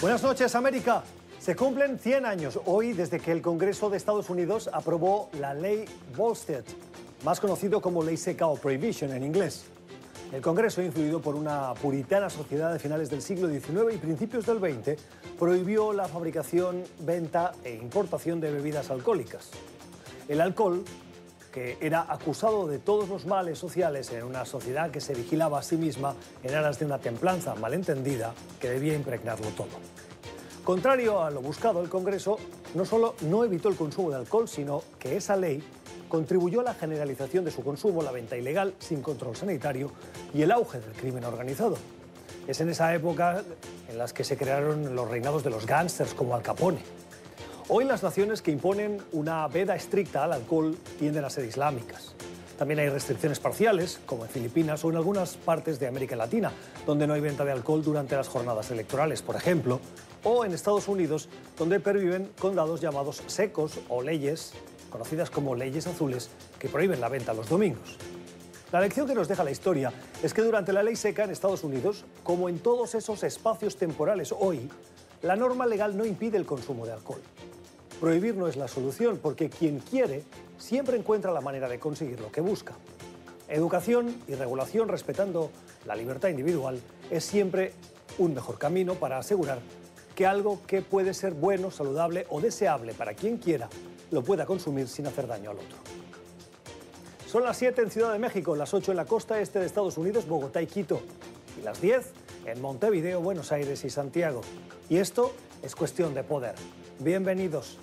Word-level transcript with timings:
Buenas 0.00 0.22
noches, 0.22 0.54
América. 0.54 1.02
Se 1.38 1.54
cumplen 1.54 1.98
100 1.98 2.24
años 2.24 2.58
hoy 2.64 2.94
desde 2.94 3.20
que 3.20 3.32
el 3.32 3.42
Congreso 3.42 3.90
de 3.90 3.98
Estados 3.98 4.30
Unidos 4.30 4.70
aprobó 4.72 5.28
la 5.38 5.52
ley 5.52 5.84
Volstead, 6.16 6.64
más 7.22 7.38
conocido 7.38 7.82
como 7.82 8.02
ley 8.02 8.16
seca 8.16 8.46
o 8.46 8.56
prohibition 8.56 9.12
en 9.12 9.22
inglés. 9.22 9.66
El 10.32 10.40
Congreso, 10.40 10.80
influido 10.80 11.20
por 11.20 11.34
una 11.34 11.74
puritana 11.74 12.30
sociedad 12.30 12.72
de 12.72 12.78
finales 12.78 13.10
del 13.10 13.20
siglo 13.20 13.46
XIX 13.48 13.94
y 13.94 13.98
principios 13.98 14.46
del 14.46 14.58
XX, 14.58 14.98
prohibió 15.38 15.92
la 15.92 16.08
fabricación, 16.08 16.82
venta 17.00 17.52
e 17.62 17.74
importación 17.74 18.40
de 18.40 18.52
bebidas 18.52 18.90
alcohólicas. 18.90 19.50
El 20.28 20.40
alcohol, 20.40 20.82
que 21.52 21.76
era 21.80 22.06
acusado 22.08 22.66
de 22.66 22.78
todos 22.78 23.08
los 23.08 23.26
males 23.26 23.58
sociales 23.58 24.10
en 24.12 24.24
una 24.24 24.44
sociedad 24.44 24.90
que 24.90 25.00
se 25.00 25.14
vigilaba 25.14 25.58
a 25.58 25.62
sí 25.62 25.76
misma 25.76 26.14
en 26.42 26.54
aras 26.54 26.78
de 26.78 26.86
una 26.86 26.98
templanza 26.98 27.54
malentendida 27.54 28.34
que 28.60 28.70
debía 28.70 28.94
impregnarlo 28.94 29.48
todo. 29.48 29.68
Contrario 30.64 31.22
a 31.22 31.30
lo 31.30 31.40
buscado, 31.40 31.82
el 31.82 31.88
Congreso 31.88 32.38
no 32.74 32.84
solo 32.84 33.14
no 33.22 33.44
evitó 33.44 33.68
el 33.68 33.76
consumo 33.76 34.10
de 34.10 34.16
alcohol, 34.16 34.48
sino 34.48 34.82
que 34.98 35.16
esa 35.16 35.36
ley 35.36 35.62
contribuyó 36.08 36.60
a 36.60 36.64
la 36.64 36.74
generalización 36.74 37.44
de 37.44 37.50
su 37.50 37.64
consumo, 37.64 38.02
la 38.02 38.12
venta 38.12 38.36
ilegal, 38.36 38.74
sin 38.78 39.00
control 39.00 39.36
sanitario 39.36 39.90
y 40.34 40.42
el 40.42 40.52
auge 40.52 40.80
del 40.80 40.92
crimen 40.92 41.24
organizado. 41.24 41.76
Es 42.46 42.60
en 42.60 42.68
esa 42.68 42.94
época 42.94 43.42
en 43.88 43.98
las 43.98 44.12
que 44.12 44.24
se 44.24 44.36
crearon 44.36 44.94
los 44.94 45.08
reinados 45.08 45.42
de 45.42 45.50
los 45.50 45.66
gángsters 45.66 46.14
como 46.14 46.34
Al 46.34 46.42
Capone. 46.42 46.80
Hoy 47.72 47.84
las 47.84 48.02
naciones 48.02 48.42
que 48.42 48.50
imponen 48.50 49.00
una 49.12 49.46
veda 49.46 49.76
estricta 49.76 50.24
al 50.24 50.32
alcohol 50.32 50.76
tienden 50.98 51.24
a 51.24 51.30
ser 51.30 51.44
islámicas. 51.44 52.16
También 52.58 52.80
hay 52.80 52.88
restricciones 52.88 53.38
parciales, 53.38 54.00
como 54.06 54.24
en 54.24 54.28
Filipinas 54.28 54.84
o 54.84 54.90
en 54.90 54.96
algunas 54.96 55.36
partes 55.36 55.78
de 55.78 55.86
América 55.86 56.16
Latina, 56.16 56.50
donde 56.84 57.06
no 57.06 57.14
hay 57.14 57.20
venta 57.20 57.44
de 57.44 57.52
alcohol 57.52 57.84
durante 57.84 58.16
las 58.16 58.26
jornadas 58.26 58.72
electorales, 58.72 59.22
por 59.22 59.36
ejemplo, 59.36 59.78
o 60.24 60.44
en 60.44 60.52
Estados 60.52 60.88
Unidos, 60.88 61.28
donde 61.56 61.78
perviven 61.78 62.32
condados 62.40 62.80
llamados 62.80 63.22
secos 63.28 63.78
o 63.88 64.02
leyes, 64.02 64.52
conocidas 64.90 65.30
como 65.30 65.54
leyes 65.54 65.86
azules, 65.86 66.28
que 66.58 66.68
prohíben 66.68 67.00
la 67.00 67.08
venta 67.08 67.34
los 67.34 67.48
domingos. 67.48 67.98
La 68.72 68.80
lección 68.80 69.06
que 69.06 69.14
nos 69.14 69.28
deja 69.28 69.44
la 69.44 69.52
historia 69.52 69.92
es 70.24 70.34
que 70.34 70.42
durante 70.42 70.72
la 70.72 70.82
ley 70.82 70.96
seca 70.96 71.22
en 71.22 71.30
Estados 71.30 71.62
Unidos, 71.62 72.04
como 72.24 72.48
en 72.48 72.58
todos 72.58 72.96
esos 72.96 73.22
espacios 73.22 73.76
temporales 73.76 74.34
hoy, 74.36 74.68
la 75.22 75.36
norma 75.36 75.66
legal 75.66 75.96
no 75.96 76.04
impide 76.04 76.36
el 76.36 76.46
consumo 76.46 76.84
de 76.84 76.94
alcohol. 76.94 77.20
Prohibir 78.00 78.34
no 78.34 78.48
es 78.48 78.56
la 78.56 78.66
solución, 78.66 79.18
porque 79.22 79.50
quien 79.50 79.78
quiere 79.78 80.24
siempre 80.56 80.96
encuentra 80.96 81.32
la 81.32 81.42
manera 81.42 81.68
de 81.68 81.78
conseguir 81.78 82.18
lo 82.18 82.32
que 82.32 82.40
busca. 82.40 82.72
Educación 83.46 84.16
y 84.26 84.34
regulación 84.34 84.88
respetando 84.88 85.50
la 85.84 85.94
libertad 85.94 86.30
individual 86.30 86.80
es 87.10 87.24
siempre 87.24 87.74
un 88.16 88.32
mejor 88.32 88.58
camino 88.58 88.94
para 88.94 89.18
asegurar 89.18 89.58
que 90.14 90.26
algo 90.26 90.60
que 90.66 90.80
puede 90.80 91.12
ser 91.12 91.34
bueno, 91.34 91.70
saludable 91.70 92.26
o 92.30 92.40
deseable 92.40 92.94
para 92.94 93.14
quien 93.14 93.36
quiera 93.36 93.68
lo 94.10 94.22
pueda 94.22 94.46
consumir 94.46 94.88
sin 94.88 95.06
hacer 95.06 95.26
daño 95.26 95.50
al 95.50 95.58
otro. 95.58 95.76
Son 97.26 97.44
las 97.44 97.58
7 97.58 97.82
en 97.82 97.90
Ciudad 97.90 98.12
de 98.12 98.18
México, 98.18 98.56
las 98.56 98.72
8 98.72 98.92
en 98.92 98.96
la 98.96 99.04
costa 99.04 99.40
este 99.40 99.58
de 99.60 99.66
Estados 99.66 99.98
Unidos, 99.98 100.26
Bogotá 100.26 100.62
y 100.62 100.66
Quito, 100.66 101.00
y 101.58 101.62
las 101.62 101.80
10 101.80 102.12
en 102.46 102.60
Montevideo, 102.60 103.20
Buenos 103.20 103.52
Aires 103.52 103.84
y 103.84 103.90
Santiago. 103.90 104.40
Y 104.88 104.96
esto 104.96 105.32
es 105.62 105.74
cuestión 105.74 106.14
de 106.14 106.22
poder. 106.22 106.54
Bienvenidos. 106.98 107.78